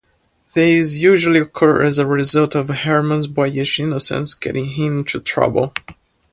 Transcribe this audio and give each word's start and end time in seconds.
These 0.55 1.03
usually 1.03 1.37
occur 1.39 1.83
as 1.83 1.99
a 1.99 2.07
result 2.07 2.55
of 2.55 2.69
Herman's 2.69 3.27
boyish 3.27 3.79
innocence 3.79 4.33
getting 4.33 4.69
him 4.71 4.97
into 5.01 5.19
trouble. 5.19 5.75